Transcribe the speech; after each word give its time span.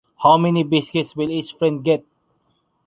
How 0.23 0.35
many 0.35 0.63
biscuits 0.63 1.15
will 1.15 1.29
each 1.29 1.53
friend 1.53 1.83
get? 1.83 2.03